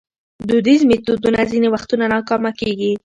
دودیز 0.47 0.81
میتودونه 0.89 1.39
ځینې 1.51 1.67
وختونه 1.73 2.05
ناکامه 2.13 2.51
کېږي. 2.59 2.91